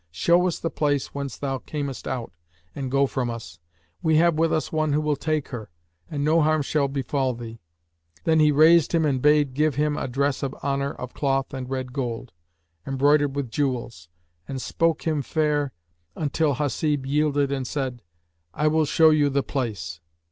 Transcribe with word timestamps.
Show 0.09 0.47
us 0.47 0.57
the 0.57 0.71
place 0.71 1.13
whence 1.13 1.37
thou 1.37 1.59
camest 1.59 2.07
out 2.07 2.31
and 2.73 2.89
go 2.89 3.05
from 3.05 3.29
us; 3.29 3.59
we 4.01 4.15
have 4.15 4.33
with 4.33 4.51
us 4.51 4.71
one 4.71 4.93
who 4.93 4.99
will 4.99 5.15
take 5.15 5.49
her, 5.49 5.69
and 6.09 6.23
no 6.25 6.41
harm 6.41 6.63
shall 6.63 6.87
befall 6.87 7.35
thee." 7.35 7.59
Then 8.23 8.39
he 8.39 8.51
raised 8.51 8.95
him 8.95 9.05
and 9.05 9.21
bade 9.21 9.53
give 9.53 9.75
him 9.75 9.97
a 9.97 10.07
dress 10.07 10.41
of 10.41 10.55
honour 10.63 10.93
of 10.93 11.13
cloth 11.13 11.53
of 11.53 11.69
red 11.69 11.93
gold, 11.93 12.31
embroidered 12.87 13.35
with 13.35 13.51
jewels, 13.51 14.09
and 14.47 14.59
spoke 14.59 15.05
him 15.05 15.21
fair 15.21 15.71
till 16.31 16.55
Hasib 16.55 17.05
yielded 17.05 17.51
and 17.51 17.67
said, 17.67 18.01
"I 18.55 18.69
will 18.69 18.85
show 18.85 19.11
you 19.11 19.29
the 19.29 19.43
place." 19.43 19.99